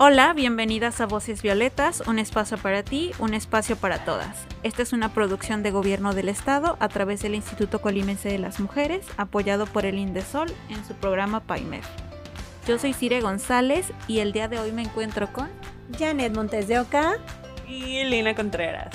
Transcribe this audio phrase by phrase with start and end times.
[0.00, 4.46] Hola, bienvenidas a Voces Violetas, un espacio para ti, un espacio para todas.
[4.62, 8.60] Esta es una producción de Gobierno del Estado a través del Instituto Colimense de las
[8.60, 11.82] Mujeres, apoyado por el Indesol en su programa PAIMER.
[12.68, 15.48] Yo soy Cire González y el día de hoy me encuentro con
[15.98, 17.16] Janet Montes de Oca
[17.66, 18.94] y Lina Contreras.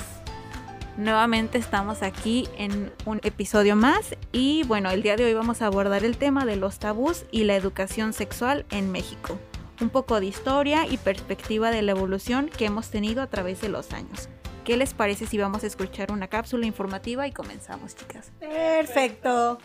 [0.96, 5.66] Nuevamente estamos aquí en un episodio más y bueno, el día de hoy vamos a
[5.66, 9.38] abordar el tema de los tabús y la educación sexual en México
[9.80, 13.68] un poco de historia y perspectiva de la evolución que hemos tenido a través de
[13.68, 14.28] los años.
[14.64, 18.32] ¿Qué les parece si vamos a escuchar una cápsula informativa y comenzamos, chicas?
[18.40, 19.58] Perfecto.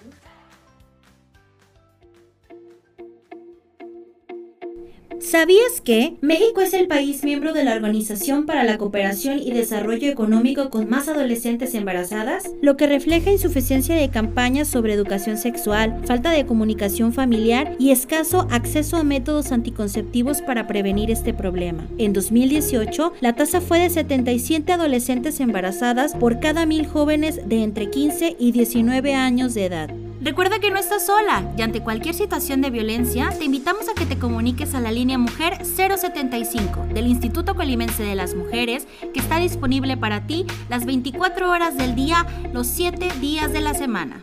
[5.21, 10.09] ¿Sabías que México es el país miembro de la Organización para la Cooperación y Desarrollo
[10.09, 12.49] Económico con más adolescentes embarazadas?
[12.61, 18.47] Lo que refleja insuficiencia de campañas sobre educación sexual, falta de comunicación familiar y escaso
[18.49, 21.85] acceso a métodos anticonceptivos para prevenir este problema.
[21.97, 27.89] En 2018, la tasa fue de 77 adolescentes embarazadas por cada mil jóvenes de entre
[27.89, 30.08] 15 y 19 años de edad.
[30.21, 34.05] Recuerda que no estás sola y ante cualquier situación de violencia te invitamos a que
[34.05, 39.37] te comuniques a la línea Mujer 075 del Instituto Colimense de las Mujeres que está
[39.37, 44.21] disponible para ti las 24 horas del día, los 7 días de la semana.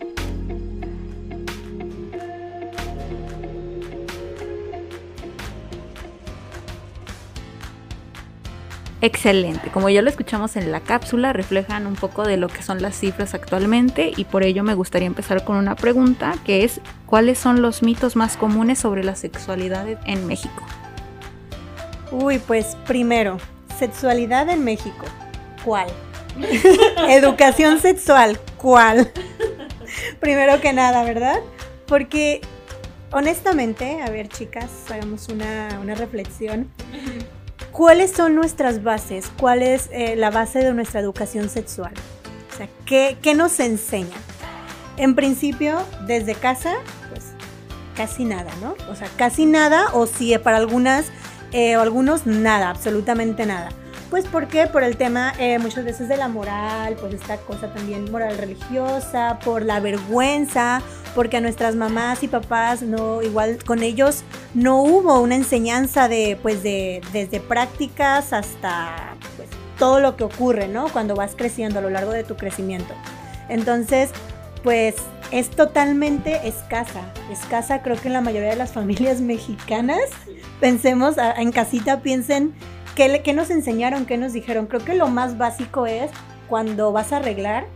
[9.02, 12.80] Excelente, como ya lo escuchamos en la cápsula, reflejan un poco de lo que son
[12.80, 17.38] las cifras actualmente y por ello me gustaría empezar con una pregunta que es ¿cuáles
[17.38, 20.62] son los mitos más comunes sobre la sexualidad en México?
[22.10, 23.36] Uy, pues primero,
[23.78, 25.04] sexualidad en México.
[25.62, 25.88] ¿Cuál?
[27.08, 28.38] Educación sexual.
[28.56, 29.12] ¿Cuál?
[30.20, 31.40] primero que nada, ¿verdad?
[31.86, 32.40] Porque
[33.12, 36.70] honestamente, a ver chicas, hagamos una, una reflexión.
[37.76, 39.30] ¿Cuáles son nuestras bases?
[39.38, 41.92] ¿Cuál es eh, la base de nuestra educación sexual?
[42.50, 44.16] O sea, ¿qué, ¿qué, nos enseña?
[44.96, 45.76] En principio,
[46.06, 46.72] desde casa,
[47.10, 47.22] pues
[47.94, 48.76] casi nada, ¿no?
[48.90, 51.08] O sea, casi nada, o si para algunas
[51.52, 53.68] eh, o algunos nada, absolutamente nada.
[54.08, 54.66] Pues ¿por qué?
[54.68, 59.38] Por el tema eh, muchas veces de la moral, pues esta cosa también moral religiosa,
[59.44, 60.80] por la vergüenza,
[61.16, 64.22] porque a nuestras mamás y papás no, igual con ellos
[64.52, 70.68] no hubo una enseñanza de, pues de, desde prácticas hasta pues, todo lo que ocurre,
[70.68, 70.88] ¿no?
[70.88, 72.92] Cuando vas creciendo a lo largo de tu crecimiento.
[73.48, 74.10] Entonces,
[74.62, 74.94] pues
[75.30, 77.00] es totalmente escasa,
[77.32, 80.04] escasa creo que en la mayoría de las familias mexicanas.
[80.60, 82.54] Pensemos, en casita piensen
[82.94, 84.06] ¿Qué, ¿Qué nos enseñaron?
[84.06, 84.66] ¿Qué nos dijeron?
[84.66, 86.10] Creo que lo más básico es
[86.48, 87.66] cuando vas a arreglar,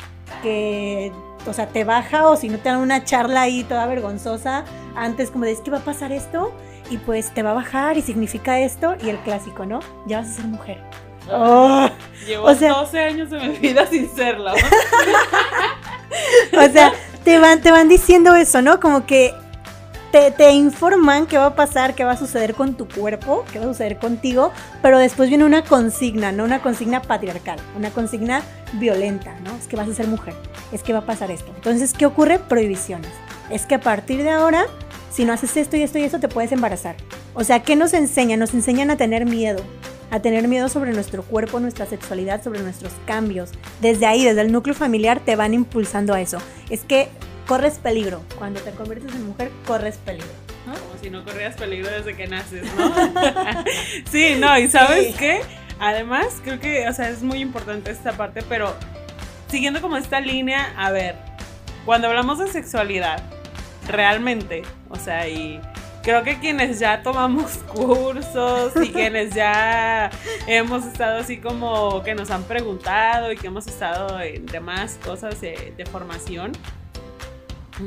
[0.42, 1.12] que,
[1.46, 4.64] o sea, te baja o si no te dan una charla ahí toda vergonzosa,
[4.96, 6.52] antes como de, ¿qué va a pasar esto?
[6.90, 9.80] Y pues te va a bajar y significa esto y el clásico, ¿no?
[10.06, 10.78] Ya vas a ser mujer.
[11.30, 11.88] Oh,
[12.26, 14.52] Llevo o sea, 12 años de mi vida sin serlo.
[16.58, 16.92] o sea,
[17.24, 18.80] te van, te van diciendo eso, ¿no?
[18.80, 19.32] Como que
[20.10, 23.66] te, informan qué va a pasar, qué va a suceder con tu cuerpo, qué va
[23.66, 28.42] a suceder contigo, pero después viene una consigna, no una consigna patriarcal, una consigna
[28.74, 29.54] violenta, ¿no?
[29.56, 30.34] Es que vas a ser mujer,
[30.72, 31.52] es que va a pasar esto.
[31.54, 32.38] Entonces, ¿qué ocurre?
[32.38, 33.10] Prohibiciones.
[33.50, 34.66] Es que a partir de ahora,
[35.12, 36.96] si no haces esto y esto y esto, te puedes embarazar.
[37.34, 38.40] O sea, ¿qué nos enseñan?
[38.40, 39.62] Nos enseñan a tener miedo,
[40.10, 43.50] a tener miedo sobre nuestro cuerpo, nuestra sexualidad, sobre nuestros cambios.
[43.80, 46.38] Desde ahí, desde el núcleo familiar, te van impulsando a eso.
[46.68, 47.08] Es que
[47.50, 48.22] corres peligro.
[48.38, 50.28] Cuando te conviertes en mujer, corres peligro.
[50.66, 52.94] Como si no corrías peligro desde que naces, ¿no?
[54.12, 55.40] sí, no, y ¿sabes qué?
[55.80, 58.72] Además, creo que, o sea, es muy importante esta parte, pero
[59.48, 61.16] siguiendo como esta línea, a ver,
[61.84, 63.20] cuando hablamos de sexualidad,
[63.88, 65.60] realmente, o sea, y
[66.04, 70.08] creo que quienes ya tomamos cursos y quienes ya
[70.46, 75.40] hemos estado así como que nos han preguntado y que hemos estado en demás cosas
[75.40, 76.52] de, de formación,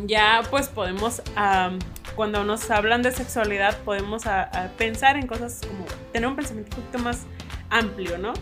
[0.05, 1.21] ya pues podemos,
[2.15, 4.23] cuando nos hablan de sexualidad, podemos
[4.77, 7.21] pensar en cosas como tener un pensamiento un poquito más
[7.69, 8.33] amplio, ¿no?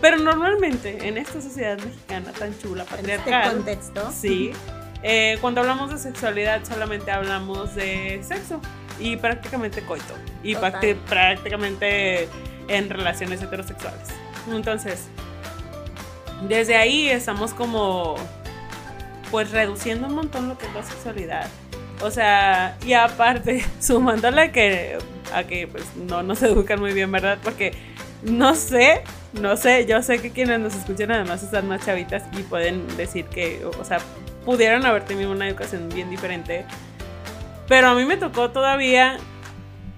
[0.00, 4.50] Pero normalmente en esta sociedad mexicana tan chula, patriarcal, en este contexto, sí,
[5.02, 8.60] eh, cuando hablamos de sexualidad solamente hablamos de sexo
[8.98, 12.28] y prácticamente coito y prácticamente
[12.68, 14.08] en relaciones heterosexuales.
[14.50, 15.08] Entonces,
[16.48, 18.16] desde ahí estamos como
[19.34, 21.48] pues reduciendo un montón lo que es la sexualidad.
[22.02, 24.96] O sea, y aparte, sumándole a que,
[25.34, 27.38] a que pues no nos educan muy bien, ¿verdad?
[27.42, 27.72] Porque
[28.22, 29.02] no sé,
[29.32, 33.24] no sé, yo sé que quienes nos escuchan además están más chavitas y pueden decir
[33.24, 33.98] que, o sea,
[34.44, 36.64] pudieron haber tenido una educación bien diferente.
[37.66, 39.16] Pero a mí me tocó todavía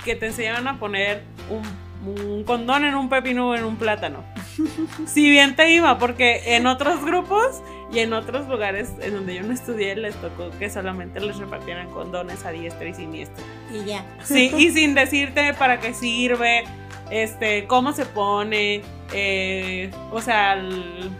[0.02, 4.24] que te enseñaban a poner un, un condón en un pepino o en un plátano.
[5.06, 7.60] si bien te iba, porque en otros grupos
[7.96, 11.88] y en otros lugares en donde yo no estudié les tocó que solamente les repartieran
[11.90, 13.42] condones a diestra y siniestra.
[13.72, 14.04] Y ya.
[14.22, 16.64] Sí, y sin decirte para qué sirve,
[17.10, 18.82] este, cómo se pone,
[19.12, 21.10] eh, o sea, el-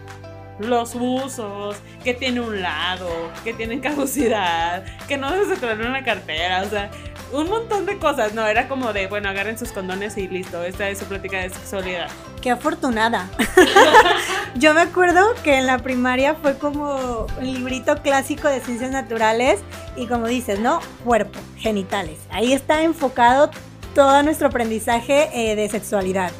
[0.59, 3.09] los usos, que tiene un lado,
[3.43, 6.89] que tienen caducidad, que no debes de traer en la cartera, o sea,
[7.31, 8.33] un montón de cosas.
[8.33, 11.49] No, era como de, bueno, agarren sus condones y listo, esta es su plática de
[11.49, 12.07] sexualidad.
[12.41, 13.29] Qué afortunada.
[14.55, 19.59] Yo me acuerdo que en la primaria fue como un librito clásico de ciencias naturales
[19.95, 20.79] y como dices, ¿no?
[21.03, 22.19] Cuerpo, genitales.
[22.29, 23.49] Ahí está enfocado
[23.93, 26.31] todo nuestro aprendizaje eh, de sexualidad.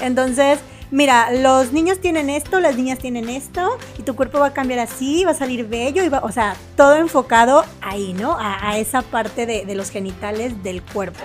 [0.00, 0.58] Entonces,
[0.90, 4.80] mira, los niños tienen esto, las niñas tienen esto y tu cuerpo va a cambiar
[4.80, 8.36] así, va a salir bello, y va, o sea, todo enfocado ahí, ¿no?
[8.38, 11.24] A, esa parte de, de los genitales del cuerpo.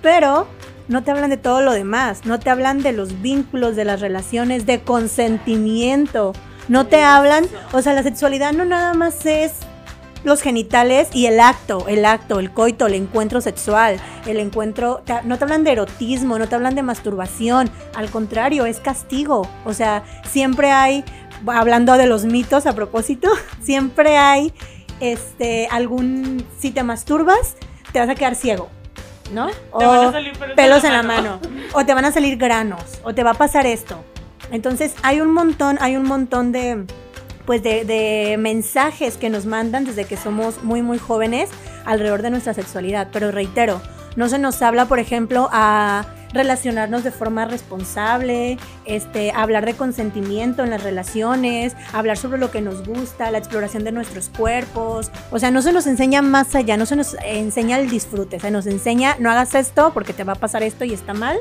[0.00, 0.46] Pero
[0.88, 4.00] no te hablan de todo lo demás, no te hablan de los vínculos, de las
[4.00, 6.32] relaciones, de consentimiento,
[6.68, 9.52] no te hablan, o sea, la sexualidad no nada más es
[10.24, 15.38] los genitales y el acto, el acto, el coito, el encuentro sexual, el encuentro, no
[15.38, 20.04] te hablan de erotismo, no te hablan de masturbación, al contrario, es castigo, o sea,
[20.30, 21.04] siempre hay,
[21.46, 23.28] hablando de los mitos a propósito,
[23.62, 24.52] siempre hay
[25.00, 27.56] este algún, si te masturbas,
[27.92, 28.68] te vas a quedar ciego,
[29.32, 29.48] ¿no?
[29.48, 31.40] Te van a O- salir pelos, pelos en la mano.
[31.74, 32.82] O te van a salir granos.
[33.02, 33.96] O te va a pasar esto.
[34.50, 36.84] Entonces hay un montón, hay un montón de,
[37.46, 41.50] pues de, de mensajes que nos mandan desde que somos muy, muy jóvenes
[41.84, 43.08] alrededor de nuestra sexualidad.
[43.12, 43.80] Pero reitero,
[44.16, 50.64] no se nos habla, por ejemplo, a relacionarnos de forma responsable, este, hablar de consentimiento
[50.64, 55.10] en las relaciones, hablar sobre lo que nos gusta, la exploración de nuestros cuerpos.
[55.30, 58.50] O sea, no se nos enseña más allá, no se nos enseña el disfrute, se
[58.50, 61.38] nos enseña no hagas esto porque te va a pasar esto y está mal.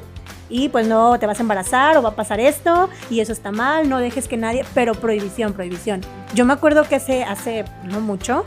[0.51, 3.51] Y pues no te vas a embarazar o va a pasar esto y eso está
[3.51, 6.01] mal, no dejes que nadie, pero prohibición, prohibición.
[6.36, 8.44] Yo me acuerdo que hace, hace no mucho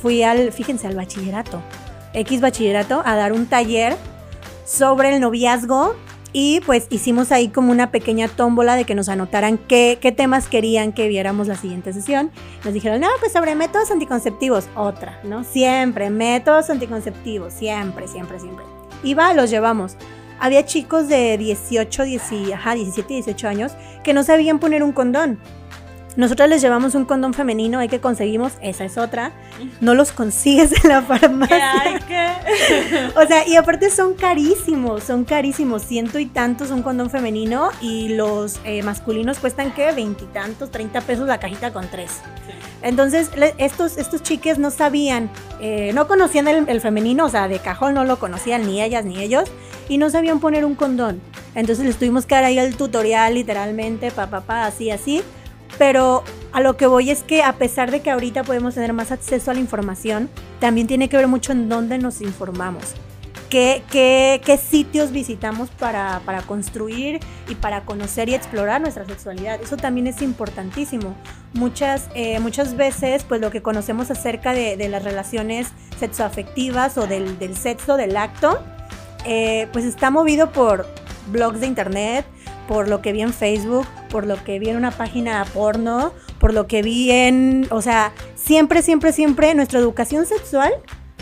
[0.00, 1.60] fui al, fíjense, al bachillerato,
[2.14, 3.96] X bachillerato, a dar un taller
[4.64, 5.96] sobre el noviazgo
[6.32, 10.46] y pues hicimos ahí como una pequeña tómbola de que nos anotaran qué, qué temas
[10.48, 12.30] querían que viéramos la siguiente sesión.
[12.64, 15.42] Nos dijeron, no, pues sobre métodos anticonceptivos, otra, ¿no?
[15.42, 18.64] Siempre, métodos anticonceptivos, siempre, siempre, siempre.
[19.02, 19.96] Y va, los llevamos.
[20.40, 22.22] Había chicos de 18, 10,
[22.54, 23.72] ajá, 17, 18 años
[24.04, 25.38] que no sabían poner un condón.
[26.16, 29.30] Nosotros les llevamos un condón femenino, hay que conseguimos, esa es otra.
[29.80, 32.40] No los consigues en la ¿Qué farmacia.
[33.14, 38.08] O sea, y aparte son carísimos, son carísimos, ciento y tantos un condón femenino y
[38.08, 42.20] los eh, masculinos cuestan que veintitantos, treinta pesos la cajita con tres.
[42.82, 45.30] Entonces, le- estos, estos chiques no sabían,
[45.60, 49.04] eh, no conocían el, el femenino, o sea, de cajón no lo conocían ni ellas
[49.04, 49.50] ni ellos,
[49.88, 51.20] y no sabían poner un condón.
[51.54, 55.22] Entonces les tuvimos que dar ahí el tutorial literalmente, pa, pa, pa, así, así.
[55.76, 59.12] Pero a lo que voy es que a pesar de que ahorita podemos tener más
[59.12, 60.28] acceso a la información,
[60.60, 62.94] también tiene que ver mucho en dónde nos informamos.
[63.50, 69.58] ¿Qué, qué, qué sitios visitamos para, para construir y para conocer y explorar nuestra sexualidad?
[69.62, 71.14] Eso también es importantísimo.
[71.54, 75.68] Muchas, eh, muchas veces, pues lo que conocemos acerca de, de las relaciones
[75.98, 78.62] sexoafectivas o del, del sexo, del acto,
[79.28, 80.86] eh, pues está movido por
[81.30, 82.24] blogs de internet,
[82.66, 86.52] por lo que vi en Facebook, por lo que vi en una página porno, por
[86.52, 90.72] lo que vi en, o sea, siempre, siempre, siempre nuestra educación sexual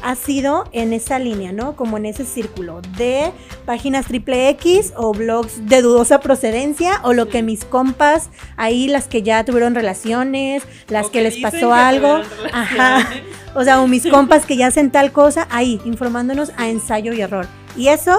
[0.03, 1.75] ha sido en esa línea, ¿no?
[1.75, 3.33] Como en ese círculo de
[3.65, 9.09] páginas triple X o blogs de dudosa procedencia o lo que mis compas, ahí las
[9.09, 12.21] que ya tuvieron relaciones, las O que les pasó que algo,
[12.53, 13.09] ajá,
[13.55, 17.21] o sea, o mis compas que ya hacen tal cosa, ahí, informándonos a ensayo y
[17.23, 17.47] error.
[17.77, 18.19] Y eso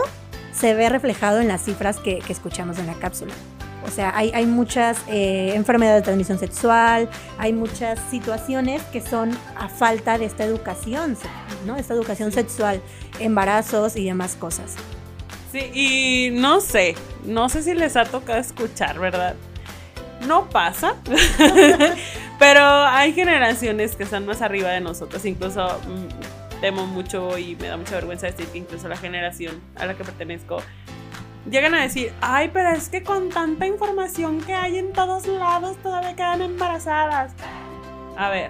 [0.52, 3.34] se ve reflejado en las cifras que, que escuchamos en la cápsula.
[3.88, 9.32] O sea, hay, hay muchas eh, enfermedades de transmisión sexual, hay muchas situaciones que son
[9.56, 11.18] a falta de esta educación,
[11.66, 11.78] ¿no?
[11.78, 12.82] Esta educación sexual,
[13.20, 14.76] embarazos y demás cosas.
[15.54, 19.36] Sí, y no sé, no sé si les ha tocado escuchar, ¿verdad?
[20.28, 20.96] No pasa,
[22.40, 27.68] pero hay generaciones que están más arriba de nosotros, incluso mm, temo mucho y me
[27.68, 30.60] da mucha vergüenza decir que incluso la generación a la que pertenezco
[31.50, 35.78] llegan a decir, ay, pero es que con tanta información que hay en todos lados
[35.78, 37.34] todavía quedan embarazadas.
[38.18, 38.50] A ver,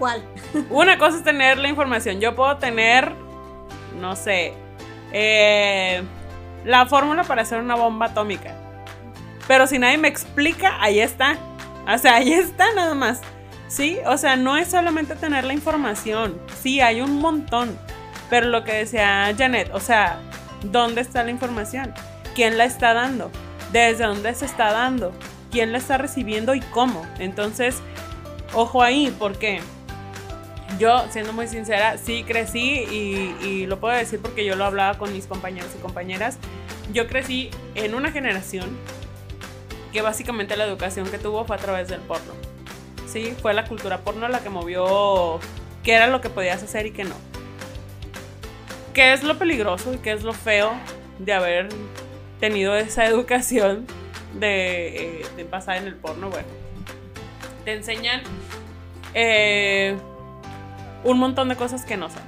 [0.00, 0.24] ¿Cuál?
[0.70, 2.20] una cosa es tener la información.
[2.20, 3.12] Yo puedo tener,
[4.00, 4.54] no sé,
[5.12, 6.02] eh,
[6.64, 8.54] la fórmula para hacer una bomba atómica.
[9.46, 11.36] Pero si nadie me explica, ahí está.
[11.86, 13.20] O sea, ahí está nada más.
[13.70, 13.98] ¿Sí?
[14.04, 16.36] O sea, no es solamente tener la información.
[16.60, 17.78] Sí, hay un montón.
[18.28, 20.20] Pero lo que decía Janet, o sea,
[20.64, 21.94] ¿dónde está la información?
[22.34, 23.30] ¿Quién la está dando?
[23.72, 25.12] ¿Desde dónde se está dando?
[25.52, 27.06] ¿Quién la está recibiendo y cómo?
[27.20, 27.80] Entonces,
[28.54, 29.60] ojo ahí, porque
[30.80, 34.98] yo, siendo muy sincera, sí crecí y, y lo puedo decir porque yo lo hablaba
[34.98, 36.38] con mis compañeros y compañeras.
[36.92, 38.76] Yo crecí en una generación
[39.92, 42.49] que básicamente la educación que tuvo fue a través del porno.
[43.10, 45.40] Sí, fue la cultura porno la que movió
[45.82, 47.16] qué era lo que podías hacer y qué no.
[48.94, 50.70] ¿Qué es lo peligroso y qué es lo feo
[51.18, 51.68] de haber
[52.38, 53.84] tenido esa educación
[54.34, 56.30] de, eh, de pasar en el porno?
[56.30, 56.46] Bueno,
[57.64, 58.22] te enseñan
[59.14, 59.96] eh,
[61.02, 62.22] un montón de cosas que no son.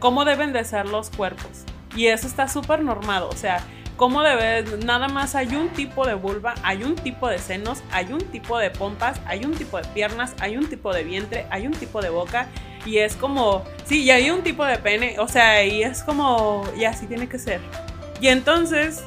[0.00, 1.64] Cómo deben de ser los cuerpos.
[1.94, 3.28] Y eso está súper normado.
[3.28, 3.60] O sea,
[3.98, 8.12] cómo debe, nada más hay un tipo de vulva, hay un tipo de senos, hay
[8.12, 11.66] un tipo de pompas, hay un tipo de piernas, hay un tipo de vientre, hay
[11.66, 12.46] un tipo de boca.
[12.86, 15.18] Y es como, sí, y hay un tipo de pene.
[15.18, 17.60] O sea, y es como, y así tiene que ser.
[18.20, 19.02] Y entonces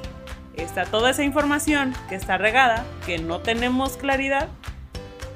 [0.56, 4.50] está toda esa información que está regada, que no tenemos claridad.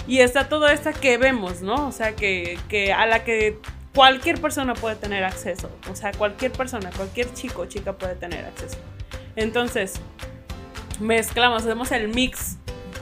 [0.05, 1.87] Y está toda esta que vemos, ¿no?
[1.87, 3.57] O sea, que, que a la que
[3.95, 5.71] cualquier persona puede tener acceso.
[5.89, 8.77] O sea, cualquier persona, cualquier chico o chica puede tener acceso.
[9.35, 9.93] Entonces,
[10.99, 12.55] mezclamos, hacemos el mix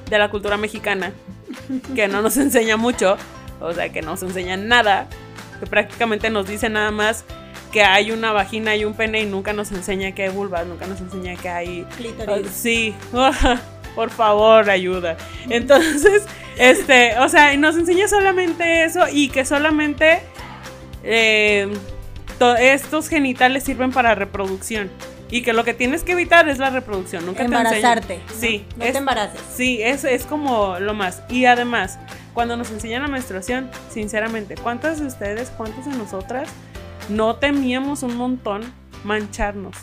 [0.09, 1.13] de la cultura mexicana,
[1.95, 3.17] que no nos enseña mucho,
[3.61, 5.07] o sea, que no nos enseña nada,
[5.59, 7.23] que prácticamente nos dice nada más
[7.71, 10.85] que hay una vagina y un pene y nunca nos enseña que hay vulvas, nunca
[10.85, 11.87] nos enseña que hay...
[11.97, 12.51] Clítoris.
[12.51, 12.93] Sí,
[13.95, 15.17] por favor, ayuda.
[15.49, 16.23] Entonces,
[16.57, 20.19] este, o sea, nos enseña solamente eso y que solamente
[21.03, 21.67] eh,
[22.37, 24.91] to- estos genitales sirven para reproducción.
[25.33, 27.25] Y que lo que tienes que evitar es la reproducción.
[27.25, 28.17] Nunca te Embarazarte.
[28.27, 28.33] ¿no?
[28.39, 29.41] Sí, No es- te embaraces.
[29.55, 31.23] Sí, es, es como lo más.
[31.27, 31.97] Y además,
[32.35, 36.49] cuando nos enseñan la menstruación, sinceramente, ¿cuántas de ustedes, cuántas de nosotras
[37.09, 38.61] no temíamos un montón
[39.03, 39.75] mancharnos?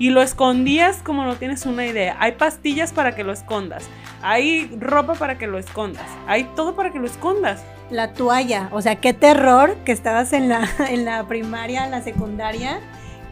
[0.00, 2.16] Y lo escondías como no tienes una idea.
[2.18, 3.84] Hay pastillas para que lo escondas.
[4.22, 6.06] Hay ropa para que lo escondas.
[6.26, 7.62] Hay todo para que lo escondas.
[7.90, 12.02] La toalla, o sea, qué terror que estabas en la, en la primaria, en la
[12.02, 12.80] secundaria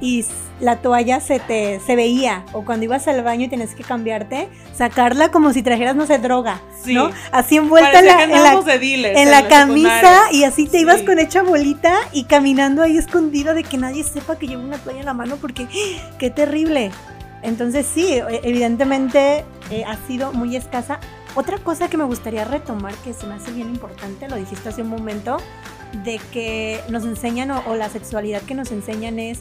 [0.03, 0.27] y
[0.61, 4.49] la toalla se te se veía o cuando ibas al baño y tenías que cambiarte,
[4.77, 6.93] sacarla como si trajeras no sé droga, Sí.
[6.95, 7.11] ¿no?
[7.31, 11.07] Así envuelta en la, en la, en la camisa y así te ibas Sí.
[11.07, 15.01] con hecha bolita y caminando ahí escondido de que nadie sepa que llevo una toalla
[15.01, 16.11] en la mano porque ¡ah!
[16.19, 16.91] qué terrible.
[17.45, 20.99] Entonces sí, e- evidentemente eh, ha sido muy escasa.
[21.35, 24.83] Otra cosa que me gustaría retomar, que se me hace bien importante, lo dijiste hace
[24.83, 25.39] un momento,
[26.05, 29.41] de que nos enseñan o, o la sexualidad que nos enseñan es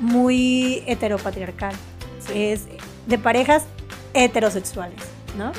[0.00, 1.74] muy heteropatriarcal.
[2.34, 2.66] Es
[3.06, 3.64] de parejas
[4.14, 5.00] heterosexuales,
[5.36, 5.52] ¿no?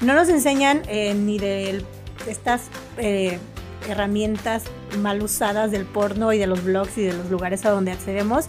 [0.00, 1.84] No nos enseñan eh, ni de
[2.26, 2.62] estas
[2.98, 3.38] eh,
[3.88, 4.64] herramientas
[4.98, 8.46] mal usadas del porno y de los blogs y de los lugares a donde accedemos.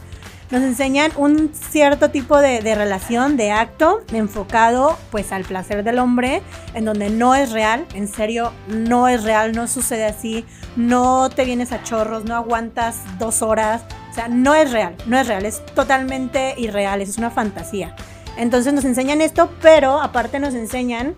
[0.52, 6.00] Nos enseñan un cierto tipo de, de relación, de acto enfocado pues al placer del
[6.00, 6.42] hombre,
[6.76, 10.46] en donde no es real, en serio, no es real, no sucede así,
[10.76, 13.84] no te vienes a chorros, no aguantas dos horas,
[14.14, 17.96] o sea, no es real, no es real, es totalmente irreal, es una fantasía.
[18.38, 21.16] Entonces nos enseñan esto, pero aparte nos enseñan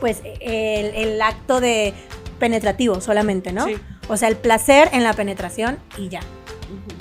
[0.00, 1.94] pues el, el acto de
[2.40, 3.66] penetrativo solamente, ¿no?
[3.66, 3.76] Sí.
[4.08, 6.18] O sea, el placer en la penetración y ya.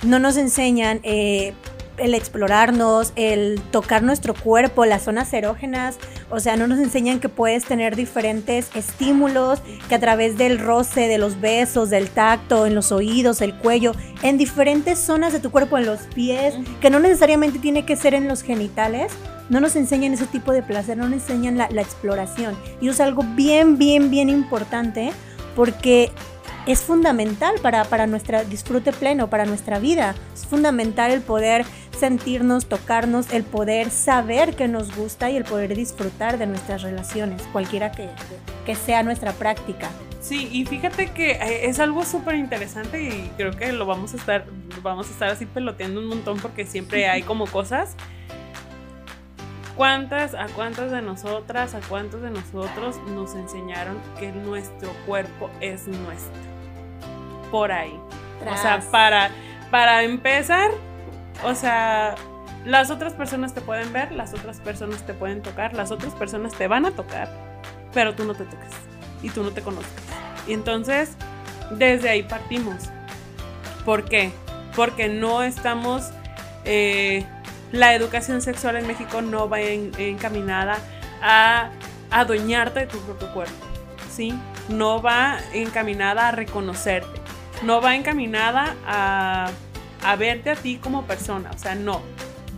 [0.03, 1.55] No nos enseñan eh,
[1.97, 5.97] el explorarnos, el tocar nuestro cuerpo, las zonas erógenas.
[6.29, 11.07] O sea, no nos enseñan que puedes tener diferentes estímulos, que a través del roce,
[11.07, 15.51] de los besos, del tacto, en los oídos, el cuello, en diferentes zonas de tu
[15.51, 19.11] cuerpo, en los pies, que no necesariamente tiene que ser en los genitales.
[19.49, 22.57] No nos enseñan ese tipo de placer, no nos enseñan la, la exploración.
[22.81, 25.11] Y eso es algo bien, bien, bien importante
[25.55, 26.11] porque
[26.65, 30.15] es fundamental para, para nuestro disfrute pleno, para nuestra vida.
[30.33, 35.75] Es fundamental el poder sentirnos, tocarnos, el poder saber que nos gusta y el poder
[35.75, 38.09] disfrutar de nuestras relaciones, cualquiera que,
[38.65, 39.89] que sea nuestra práctica.
[40.25, 44.17] Sí, y fíjate que eh, es algo súper interesante y creo que lo vamos a
[44.17, 44.45] estar,
[44.81, 47.95] vamos a estar así peloteando un montón porque siempre hay como cosas.
[49.77, 55.87] ¿Cuántas, a cuántas de nosotras, a cuántos de nosotros nos enseñaron que nuestro cuerpo es
[55.87, 56.41] nuestro?
[57.51, 57.99] Por ahí.
[58.51, 59.29] O sea, para,
[59.69, 60.71] para empezar,
[61.45, 62.15] o sea,
[62.65, 66.53] las otras personas te pueden ver, las otras personas te pueden tocar, las otras personas
[66.53, 67.29] te van a tocar,
[67.93, 68.71] pero tú no te toques
[69.21, 70.03] y tú no te conozcas.
[70.47, 71.11] Y entonces,
[71.71, 72.89] desde ahí partimos.
[73.85, 74.31] ¿Por qué?
[74.75, 76.09] Porque no estamos...
[76.65, 77.25] Eh,
[77.71, 80.77] la educación sexual en México no va encaminada
[81.21, 81.69] a
[82.09, 83.65] adueñarte de tu propio cuerpo,
[84.09, 84.33] ¿sí?
[84.69, 87.21] No va encaminada a reconocerte,
[87.63, 89.49] no va encaminada a,
[90.05, 92.01] a verte a ti como persona, o sea, no.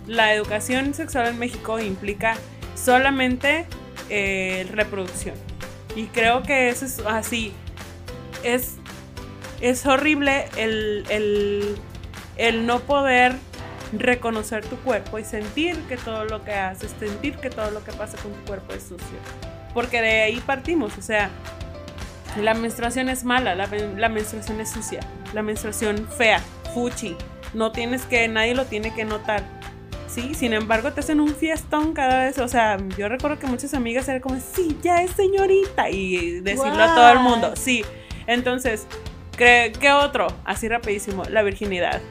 [0.06, 2.36] La educación sexual en México implica
[2.76, 3.66] solamente
[4.10, 5.36] eh, reproducción.
[5.96, 7.54] Y creo que eso es así.
[8.44, 8.76] Es,
[9.62, 11.78] es horrible el, el,
[12.36, 13.36] el no poder
[13.94, 17.94] reconocer tu cuerpo y sentir que todo lo que haces, sentir que todo lo que
[17.94, 19.18] pasa con tu cuerpo es sucio.
[19.74, 21.30] Porque de ahí partimos, o sea,
[22.42, 23.68] la menstruación es mala, la,
[24.10, 25.00] menstruación es sucia,
[25.34, 26.42] la menstruación fea,
[26.74, 27.16] fuchi,
[27.54, 29.44] no tienes que, nadie lo tiene que notar.
[30.08, 33.74] Sí, sin embargo te hacen un fiestón cada vez, o sea, yo recuerdo que muchas
[33.74, 37.84] amigas eran como, sí, ya es señorita, y decirlo a todo el mundo, sí.
[38.26, 38.88] Entonces,
[39.38, 40.28] ¿qué, ¿qué otro?
[40.46, 42.02] Así rapidísimo, la virginidad.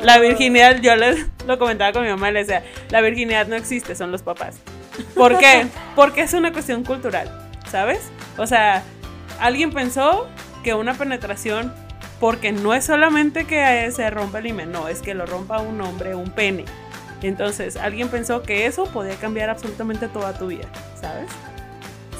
[0.00, 3.94] La virginidad, yo les, lo comentaba con mi mamá, le decía, la virginidad no existe,
[3.94, 4.58] son los papás.
[5.14, 5.66] ¿Por qué?
[5.94, 7.30] Porque es una cuestión cultural,
[7.70, 8.10] ¿sabes?
[8.36, 8.82] O sea,
[9.40, 10.28] alguien pensó
[10.62, 11.72] que una penetración,
[12.20, 15.80] porque no es solamente que se rompa el himen, no, es que lo rompa un
[15.80, 16.64] hombre, un pene.
[17.22, 20.66] Entonces, alguien pensó que eso podía cambiar absolutamente toda tu vida,
[21.00, 21.28] ¿sabes?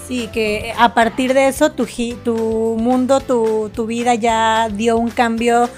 [0.06, 1.86] Sí, que a partir de eso tu,
[2.24, 5.68] tu mundo, tu, tu vida ya dio un cambio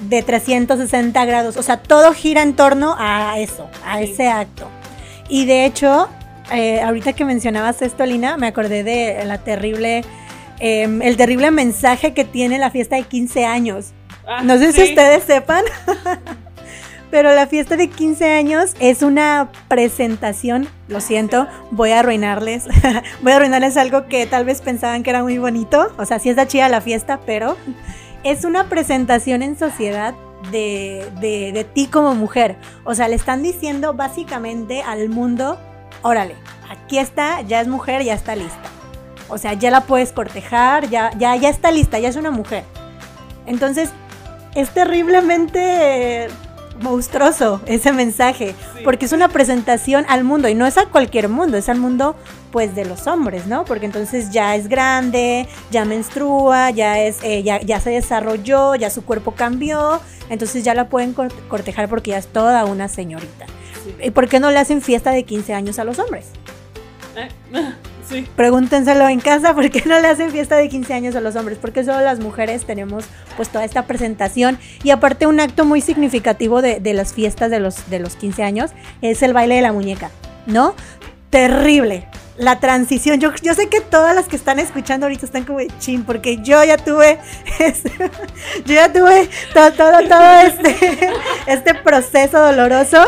[0.00, 1.56] de 360 grados.
[1.56, 4.68] O sea, todo gira en torno a eso, a ese acto.
[5.28, 6.08] Y de hecho,
[6.52, 10.04] eh, ahorita que mencionabas esto, Lina, me acordé de la terrible,
[10.60, 13.92] em, el terrible mensaje que tiene la fiesta de 15 años.
[14.26, 15.64] Ah, no sé si ustedes sepan,
[17.10, 22.66] pero la fiesta de 15 años es una presentación, lo siento, voy a arruinarles,
[23.22, 26.28] voy a arruinarles algo que tal vez pensaban que era muy bonito, o sea, sí
[26.30, 27.56] está chida la fiesta, pero
[28.22, 30.14] es una presentación en sociedad
[30.50, 32.56] de, de, ti como mujer.
[32.84, 35.58] O sea, le están diciendo básicamente al mundo,
[36.02, 36.34] órale,
[36.68, 38.69] aquí está, ya es mujer, ya está lista.
[39.30, 42.64] O sea, ya la puedes cortejar, ya, ya, ya está lista, ya es una mujer.
[43.46, 43.90] Entonces,
[44.54, 46.28] es terriblemente
[46.80, 51.56] monstruoso ese mensaje, porque es una presentación al mundo y no es a cualquier mundo,
[51.56, 52.16] es al mundo
[52.50, 53.64] pues de los hombres, ¿no?
[53.64, 59.04] Porque entonces ya es grande, ya menstrua, ya es eh, ya, se desarrolló, ya su
[59.04, 63.46] cuerpo cambió, entonces ya la pueden cortejar porque ya es toda una señorita.
[64.02, 66.26] ¿Y por qué no le hacen fiesta de 15 años a los hombres?
[67.16, 67.28] Eh,
[68.36, 71.58] Pregúntenselo en casa, ¿por qué no le hacen fiesta de 15 años a los hombres?
[71.58, 73.04] Porque solo las mujeres tenemos
[73.36, 77.60] pues toda esta presentación y aparte un acto muy significativo de, de las fiestas de
[77.60, 78.70] los, de los 15 años
[79.02, 80.10] es el baile de la muñeca,
[80.46, 80.74] ¿no?
[81.30, 82.08] Terrible,
[82.40, 83.20] la transición.
[83.20, 86.64] Yo, yo sé que todas las que están escuchando ahorita están como chin, porque yo
[86.64, 87.18] ya tuve,
[87.58, 87.92] este,
[88.64, 91.10] yo ya tuve todo, todo, todo este,
[91.46, 93.04] este proceso doloroso.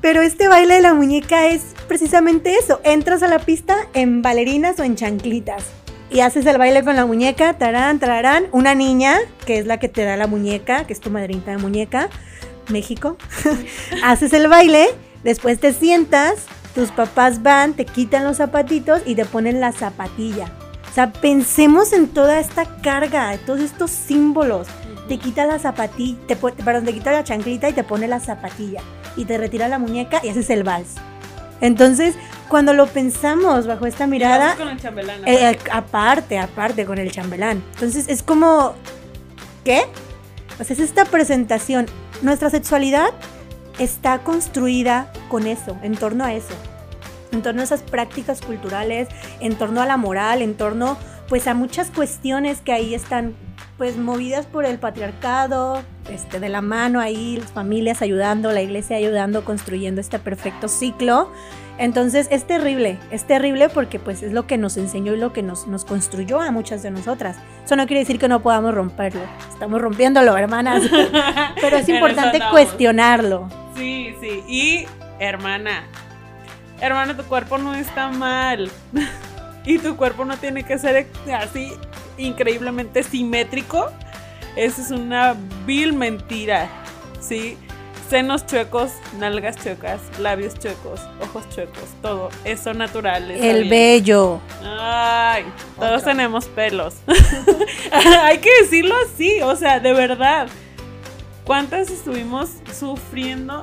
[0.00, 2.80] Pero este baile de la muñeca es precisamente eso.
[2.84, 5.64] Entras a la pista en bailarinas o en chanclitas.
[6.10, 8.46] Y haces el baile con la muñeca, tarán, tararán.
[8.52, 11.58] Una niña, que es la que te da la muñeca, que es tu madrinita de
[11.58, 12.08] muñeca,
[12.68, 13.16] México.
[14.02, 14.88] haces el baile,
[15.22, 20.50] después te sientas, tus papás van, te quitan los zapatitos y te ponen la zapatilla.
[20.90, 24.66] O sea, pensemos en toda esta carga, todos estos símbolos.
[25.08, 28.80] Te quita la zapatilla, te, perdón, te quita la chanclita y te pone la zapatilla.
[29.20, 30.94] Y te retira la muñeca y haces el vals.
[31.60, 32.14] Entonces,
[32.48, 34.56] cuando lo pensamos bajo esta mirada...
[34.56, 35.28] con el chambelán.
[35.28, 37.62] Eh, aparte, aparte con el chambelán.
[37.74, 38.72] Entonces, es como...
[39.62, 39.82] ¿Qué?
[40.58, 41.84] O sea, es esta presentación.
[42.22, 43.10] Nuestra sexualidad
[43.78, 46.54] está construida con eso, en torno a eso,
[47.30, 49.08] en torno a esas prácticas culturales,
[49.40, 50.96] en torno a la moral, en torno
[51.28, 53.34] pues a muchas cuestiones que ahí están
[53.80, 58.98] pues movidas por el patriarcado, este, de la mano ahí, las familias ayudando, la iglesia
[58.98, 61.32] ayudando, construyendo este perfecto ciclo.
[61.78, 65.42] Entonces es terrible, es terrible porque pues es lo que nos enseñó y lo que
[65.42, 67.38] nos, nos construyó a muchas de nosotras.
[67.64, 70.82] Eso no quiere decir que no podamos romperlo, estamos rompiéndolo, hermanas,
[71.62, 73.48] pero es importante cuestionarlo.
[73.74, 74.86] Sí, sí, y
[75.18, 75.84] hermana,
[76.82, 78.70] hermana, tu cuerpo no está mal.
[79.64, 81.72] y tu cuerpo no tiene que ser así
[82.18, 83.90] increíblemente simétrico.
[84.56, 86.68] Eso es una vil mentira,
[87.20, 87.56] ¿sí?
[88.08, 92.30] Senos chuecos, nalgas chuecas, labios chuecos, ojos chuecos, todo.
[92.44, 93.30] Eso natural.
[93.30, 94.40] El vello.
[94.64, 95.44] Ay,
[95.78, 96.96] todos tenemos pelos.
[98.22, 100.48] Hay que decirlo así, o sea, de verdad.
[101.44, 103.62] ¿Cuántas estuvimos sufriendo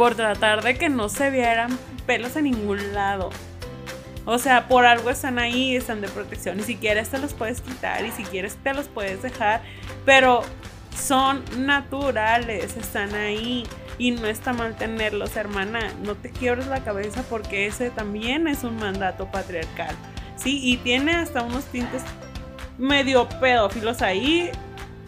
[0.00, 3.28] por tratar de que no se vieran pelos en ningún lado.
[4.32, 6.60] O sea, por algo están ahí, están de protección.
[6.60, 9.60] Y si quieres te los puedes quitar y si quieres te los puedes dejar.
[10.06, 10.42] Pero
[10.96, 13.66] son naturales, están ahí.
[13.98, 15.80] Y no está mal tenerlos, hermana.
[16.04, 19.96] No te quiebres la cabeza porque ese también es un mandato patriarcal.
[20.36, 22.02] Sí, y tiene hasta unos tintes
[22.78, 24.48] medio pedófilos ahí.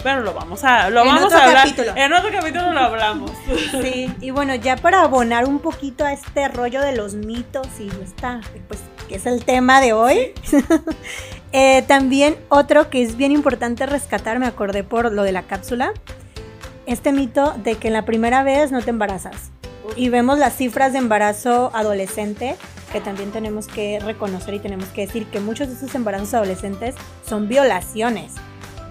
[0.03, 1.65] Pero lo vamos a, lo En vamos otro a hablar.
[1.69, 1.93] capítulo.
[1.97, 3.31] En otro capítulo lo hablamos.
[3.81, 7.89] Sí, y bueno, ya para abonar un poquito a este rollo de los mitos y
[8.03, 10.33] está, pues, que es el tema de hoy.
[11.53, 15.93] eh, también otro que es bien importante rescatar, me acordé por lo de la cápsula,
[16.87, 19.51] este mito de que en la primera vez no te embarazas.
[19.97, 22.57] Y vemos las cifras de embarazo adolescente,
[22.93, 26.95] que también tenemos que reconocer y tenemos que decir que muchos de esos embarazos adolescentes
[27.27, 28.33] son violaciones.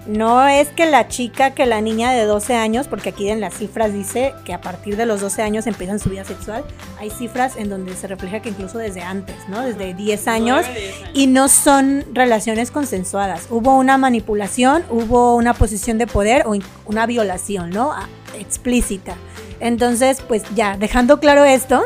[0.06, 3.54] No es que la chica, que la niña de 12 años, porque aquí en las
[3.54, 6.64] cifras dice que a partir de los 12 años empiezan su vida sexual,
[6.98, 9.60] hay cifras en donde se refleja que incluso desde antes, ¿no?
[9.62, 11.10] Desde 10 años, Nueve, diez años.
[11.14, 13.46] y no son relaciones consensuadas.
[13.50, 17.92] Hubo una manipulación, hubo una posición de poder o una violación, ¿no?
[17.92, 19.14] Ah, Explícita.
[19.60, 21.82] Entonces, pues ya, dejando claro esto,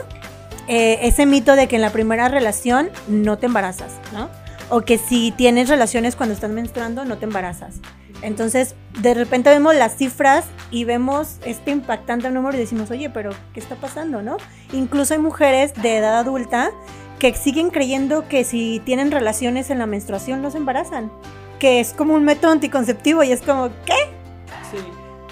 [0.68, 4.30] eh, ese mito de que en la primera relación no te embarazas, ¿no?
[4.68, 7.76] O que si tienes relaciones cuando estás menstruando no te embarazas.
[8.22, 13.30] Entonces, de repente vemos las cifras y vemos este impactante número y decimos, oye, pero
[13.52, 14.36] ¿qué está pasando, no?
[14.72, 16.70] Incluso hay mujeres de edad adulta
[17.18, 21.10] que siguen creyendo que si tienen relaciones en la menstruación no se embarazan,
[21.58, 23.94] que es como un método anticonceptivo y es como, ¿qué?
[24.70, 24.78] Sí.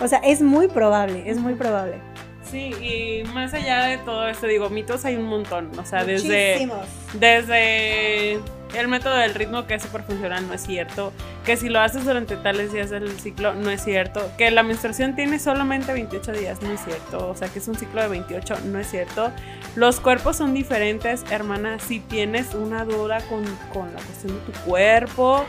[0.02, 2.00] O sea, es muy probable, es muy probable.
[2.50, 5.70] Sí, y más allá de todo esto, digo, mitos hay un montón.
[5.78, 6.68] O sea, desde,
[7.14, 8.34] desde
[8.74, 11.12] el método del ritmo que es súper funcional, no es cierto.
[11.44, 14.30] Que si lo haces durante tales días del ciclo, no es cierto.
[14.36, 17.28] Que la menstruación tiene solamente 28 días, no es cierto.
[17.28, 19.30] O sea, que es un ciclo de 28, no es cierto.
[19.74, 21.78] Los cuerpos son diferentes, hermana.
[21.78, 25.44] Si tienes una duda con, con la cuestión de tu cuerpo,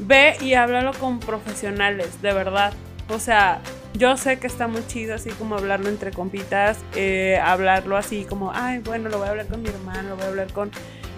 [0.00, 2.72] ve y háblalo con profesionales, de verdad.
[3.08, 3.60] O sea,
[3.94, 8.52] yo sé que está muy chido así como hablarlo entre compitas, eh, hablarlo así como,
[8.54, 10.70] ay, bueno, lo voy a hablar con mi hermano, lo voy a hablar con...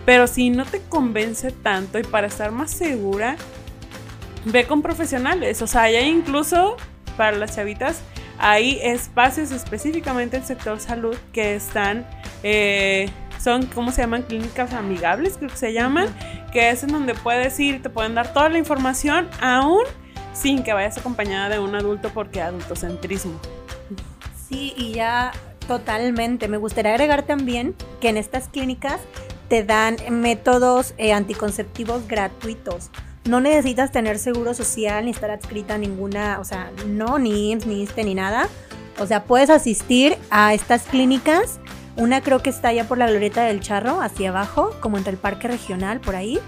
[0.04, 3.36] Pero si no te convence tanto y para estar más segura,
[4.44, 5.62] ve con profesionales.
[5.62, 6.76] O sea, hay incluso
[7.16, 8.02] para las chavitas,
[8.38, 12.06] hay espacios específicamente en el sector salud que están,
[12.42, 14.22] eh, son, ¿cómo se llaman?
[14.22, 16.08] Clínicas amigables, creo que se llaman,
[16.52, 19.84] que es en donde puedes ir, te pueden dar toda la información, aún
[20.32, 23.38] sin que vayas acompañada de un adulto porque adultocentrismo.
[24.48, 25.32] Sí, y ya
[25.66, 26.48] totalmente.
[26.48, 29.00] Me gustaría agregar también que en estas clínicas
[29.48, 32.90] te dan métodos eh, anticonceptivos gratuitos.
[33.24, 37.66] No necesitas tener seguro social ni estar adscrita a ninguna, o sea, no, ni IMSS,
[37.66, 38.48] ni ISSSTE, ni nada.
[38.98, 41.60] O sea, puedes asistir a estas clínicas.
[41.96, 45.18] Una creo que está allá por la glorieta del charro, hacia abajo, como entre el
[45.18, 46.40] parque regional, por ahí.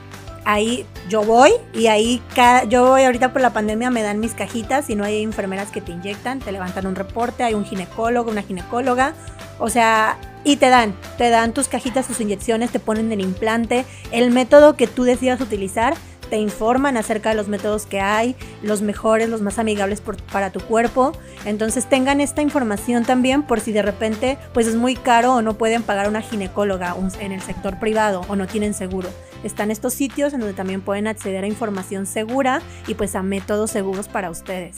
[0.44, 4.35] Ahí yo voy y ahí cada, yo voy ahorita por la pandemia me dan mis
[4.35, 8.30] cajitas y no hay enfermeras que te inyectan, te levantan un reporte, hay un ginecólogo,
[8.30, 9.14] una ginecóloga,
[9.59, 13.87] o sea, y te dan, te dan tus cajitas, tus inyecciones, te ponen el implante,
[14.12, 15.94] el método que tú decidas utilizar,
[16.28, 20.02] te informan acerca de los métodos que hay, los mejores, los más amigables
[20.33, 21.12] para tu cuerpo.
[21.44, 25.54] Entonces tengan esta información también por si de repente pues es muy caro o no
[25.54, 29.11] pueden pagar una ginecóloga en el sector privado o no tienen seguro.
[29.44, 33.70] Están estos sitios en donde también pueden acceder a información segura y pues a métodos
[33.70, 34.76] seguros para ustedes.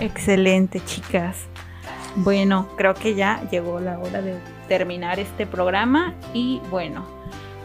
[0.00, 1.36] Excelente, chicas.
[2.16, 7.04] Bueno, creo que ya llegó la hora de terminar este programa y bueno,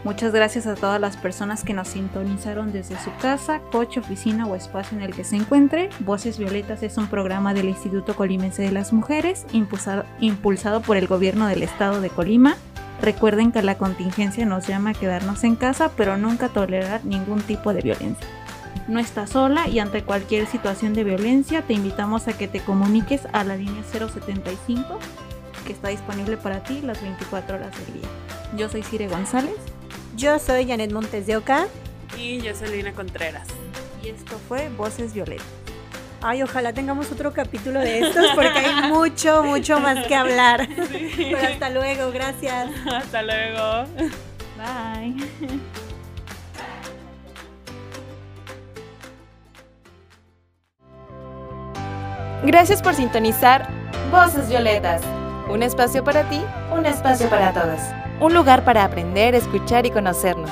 [0.03, 4.55] muchas gracias a todas las personas que nos sintonizaron desde su casa, coche, oficina o
[4.55, 5.89] espacio en el que se encuentre.
[5.99, 11.07] Voces Violetas es un programa del Instituto Colimense de las Mujeres impulsado, impulsado por el
[11.07, 12.55] gobierno del estado de Colima.
[13.01, 17.73] Recuerden que la contingencia nos llama a quedarnos en casa, pero nunca tolerar ningún tipo
[17.73, 18.27] de violencia.
[18.87, 23.21] No estás sola y ante cualquier situación de violencia te invitamos a que te comuniques
[23.33, 24.99] a la línea 075
[25.65, 28.09] que está disponible para ti las 24 horas del día.
[28.57, 29.55] Yo soy Cire González
[30.15, 31.67] Yo soy Janet Montes de Oca.
[32.17, 33.47] Y Jocelyn Contreras.
[34.03, 35.60] y esto fue Voces Violetas.
[36.23, 40.67] Ay, ojalá tengamos otro capítulo de estos porque hay mucho, mucho más que hablar.
[41.17, 42.69] Pero hasta luego, gracias.
[42.85, 43.85] Hasta luego.
[44.57, 45.15] Bye.
[52.43, 53.67] Gracias por sintonizar
[54.11, 55.01] Voces Violetas.
[55.49, 57.93] Un espacio para ti, un espacio para todas.
[58.19, 60.51] Un lugar para aprender, escuchar y conocernos.